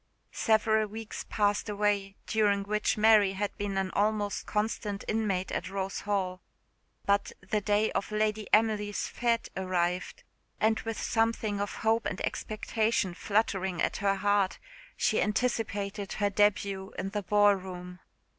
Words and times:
Several 0.31 0.87
weeks 0.87 1.25
passed 1.29 1.69
away, 1.69 2.15
during 2.25 2.63
which 2.63 2.97
Mary 2.97 3.33
had 3.33 3.55
been 3.59 3.77
an 3.77 3.91
almost 3.91 4.47
constant 4.47 5.03
inmate 5.07 5.51
at 5.51 5.69
Rose 5.69 5.99
Hall; 5.99 6.41
but 7.05 7.31
the 7.47 7.61
day 7.61 7.91
of 7.91 8.11
Lady 8.11 8.47
Emily's 8.51 9.11
_fête 9.15 9.49
_arrived, 9.55 10.23
and 10.59 10.79
with 10.79 10.99
something 10.99 11.61
of 11.61 11.75
hope 11.85 12.07
and 12.07 12.19
expectation 12.25 13.13
fluttering 13.13 13.79
at 13.79 13.97
her 13.97 14.15
heart, 14.15 14.57
she 14.97 15.21
anticipated 15.21 16.13
her 16.13 16.31
debut 16.31 16.91
in 16.97 17.09
the 17.11 17.21
ball 17.21 17.53
room. 17.53 17.99